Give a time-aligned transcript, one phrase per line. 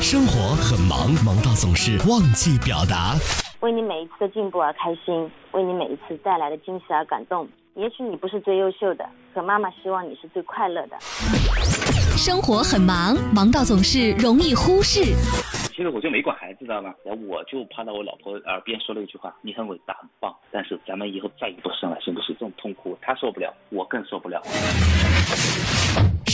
[0.00, 3.14] 生活很忙，忙到总是忘记表达。
[3.60, 7.48] 为你每一次的进步而开心，为你每一次带来的惊喜而感动。
[7.74, 9.04] 也许你不是最优秀的，
[9.34, 10.96] 可妈妈希望你是最快乐的。
[12.16, 15.00] 生活很忙，忙到总是容易忽视。
[15.74, 16.94] 其实我就没管孩子，知道吗？
[17.04, 24.40] 然后我就趴到我老婆耳边说了一句话：“你很伟大，很棒，但是咱们以后再也不生了，行不行？”这种痛苦，她受不了，我更受不了。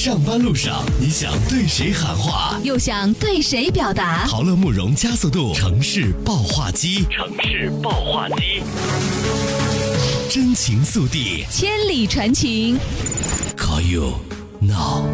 [0.03, 4.27] 上班路上，你想对谁喊话，又想对谁表达？
[4.27, 8.67] 陶乐慕容加速度城市爆话机，城市爆话机，
[10.29, 12.75] 真情速递，千里传情。
[13.55, 14.19] Call you
[14.59, 15.07] now。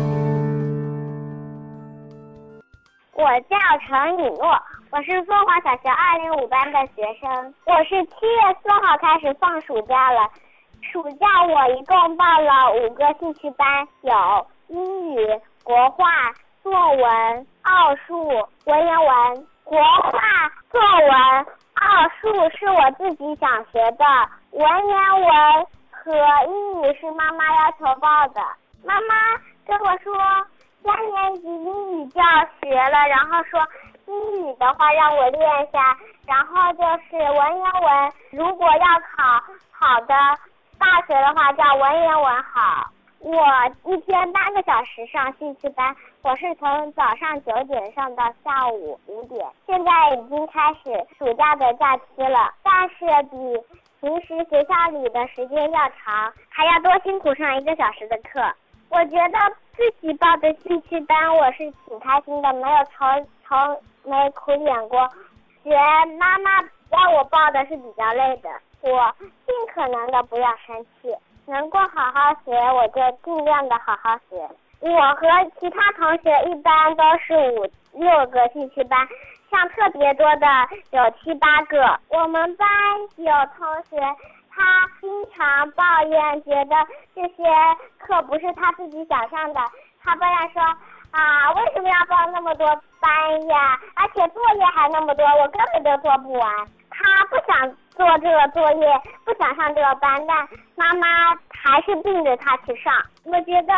[3.12, 4.57] 我叫陈雨诺，
[4.88, 7.29] 我是凤凰小学二零五班的学生。
[7.68, 10.24] 我是七月四号开始放暑假了，
[10.80, 13.68] 暑假我一共报了五个兴趣班，
[14.01, 14.16] 有
[14.68, 16.06] 英语、国画、
[16.62, 18.28] 作文、奥数、
[18.64, 19.46] 文言文。
[19.64, 20.20] 国画、
[20.70, 24.04] 作文、奥数是我自己想学的，
[24.52, 26.12] 文言文和
[26.46, 28.40] 英语是妈妈要求报的。
[28.84, 29.15] 妈妈
[29.66, 30.15] 跟我说。
[30.80, 32.26] 三年级英语就要
[32.62, 33.60] 学了，然后说
[34.06, 40.15] 英语的话让我练一下，然后就是文言文，如果要考好的
[40.78, 42.87] 大学的话，叫文言文好。
[43.21, 43.45] 我
[43.85, 53.37] 一天八个小时上兴趣班，我是从早上九点上到下午五点，现在已经开始暑假的假期了，但是比
[54.01, 58.41] 平时学校里的时间要长，还要多辛苦上一个小时的课。
[58.89, 59.39] 我觉得
[59.77, 65.06] 自己报的兴趣班我是挺开心的，没有愁愁没苦点过。
[65.65, 65.71] 学
[66.19, 68.49] 妈妈让我报的是比较累的，
[68.81, 69.12] 我
[69.44, 71.15] 尽可能的不要生气，
[71.49, 74.49] 能够好好学我就尽量的好好学。
[74.81, 75.27] 我和
[75.59, 79.09] 其他同学一般都是五六个兴趣班，
[79.50, 80.47] 上特别多的
[80.91, 81.99] 有七八个。
[82.10, 82.69] 我们班
[83.16, 83.99] 有同学。
[84.60, 84.65] 他
[85.00, 86.75] 经常抱怨，觉得
[87.15, 87.45] 这些
[87.97, 89.61] 课不是他自己想上的。
[90.03, 90.61] 他抱怨说
[91.15, 92.67] ：“啊，为什么要报那么多
[92.99, 93.78] 班呀？
[93.95, 96.51] 而且作业还那么多，我根本就做不完。”
[96.91, 101.37] 他不想做这个作业，不想上这个班，但妈妈
[101.69, 102.93] 还是逼着他去上。
[103.25, 103.75] 我觉得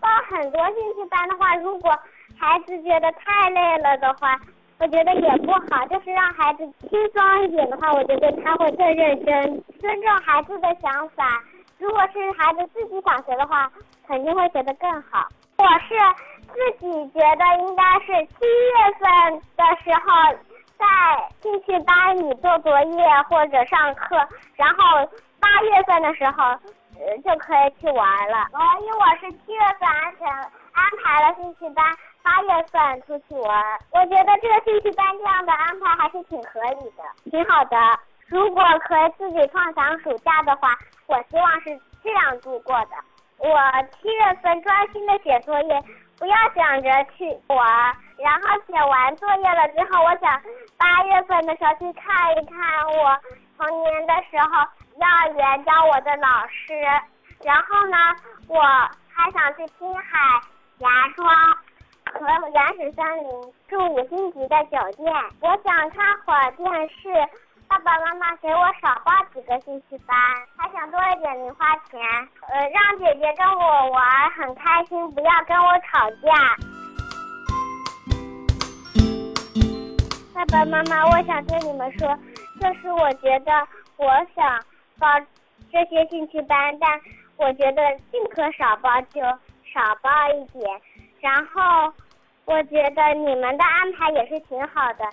[0.00, 1.90] 报很多兴趣班的话，如果
[2.38, 4.40] 孩子觉得太累了的话。
[4.80, 11.40] 我觉得也不好，就是让孩子轻松一点的话，我觉得他会更认真，尊重孩子的想法。
[11.78, 13.70] 如果是孩子自己想学的话，
[14.08, 15.28] 肯定会学得更好。
[15.58, 15.94] 我是
[16.52, 20.36] 自己觉得应该是七月份的时候
[20.76, 20.84] 在
[21.40, 24.16] 兴趣班里做作业或者上课，
[24.56, 25.08] 然后
[25.40, 26.58] 八月份的时候
[27.24, 28.48] 就可以去玩了。
[28.80, 31.84] 因为我是七月份安全安排了兴趣班。
[32.24, 37.76] 八月份出去玩，我觉得这个兴趣班这样的安排还是挺合理的，挺好的。
[38.28, 40.74] 如果可以自己创想暑假的话，
[41.06, 42.96] 我希望是这样度过的。
[43.36, 43.60] 我
[44.00, 45.84] 七月份专心的写作业，
[46.18, 47.94] 不要想着去玩。
[48.16, 50.40] 然后写完作业了之后，我想
[50.78, 53.18] 八月份的时候去看一看我
[53.58, 54.66] 童年的时候
[54.96, 56.74] 幼儿园教我的老师。
[57.44, 57.96] 然后呢，
[58.48, 58.60] 我
[59.12, 60.40] 还想去青海
[60.78, 61.26] 芽庄。
[62.14, 67.10] 和原始森林住五星级的酒店，我想看会儿电视。
[67.66, 70.16] 爸爸妈妈给我少报几个兴趣班，
[70.56, 72.00] 还想多一点零花钱。
[72.46, 76.56] 呃，让姐姐跟我玩很开心，不要跟我吵架。
[80.34, 82.16] 爸爸妈妈，我想对你们说，
[82.60, 83.66] 就是我觉得
[83.96, 84.06] 我
[84.36, 84.60] 想
[84.98, 85.08] 报
[85.72, 87.00] 这些兴趣班，但
[87.36, 89.20] 我觉得尽可少报就
[89.72, 90.80] 少报一点，
[91.20, 91.92] 然后。
[92.46, 95.04] 我觉得你们的安排也是挺好的，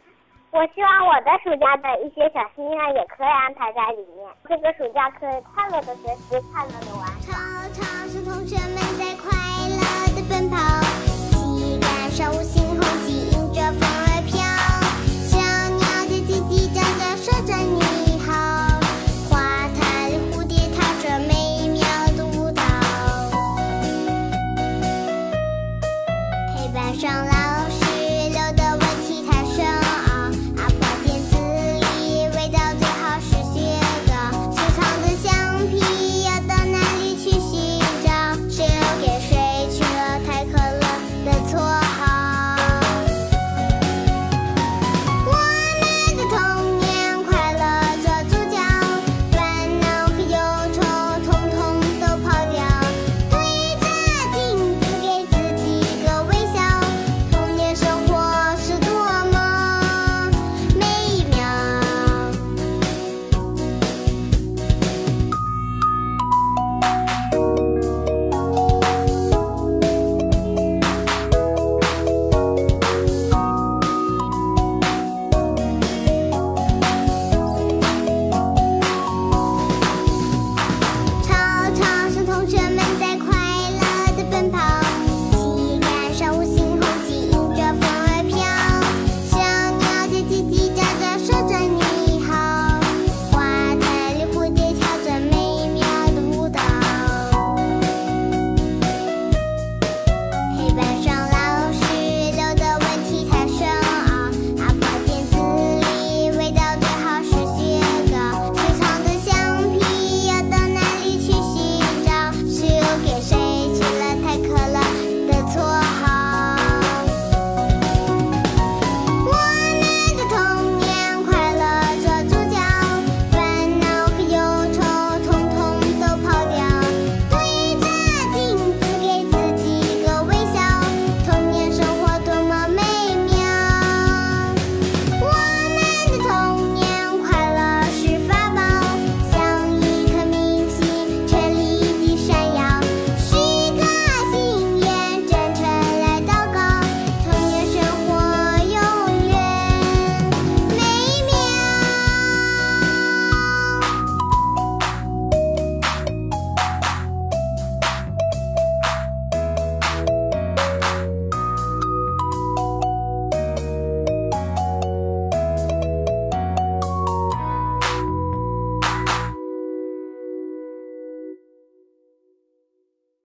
[0.51, 4.29] 我希望我的暑假的一些小心愿也可以安排在里面。
[4.49, 7.07] 这个暑假可以快乐的学习，快乐的玩。
[7.21, 7.31] 操
[7.71, 9.31] 场上同学们在快
[9.69, 9.79] 乐
[10.13, 10.80] 的奔跑。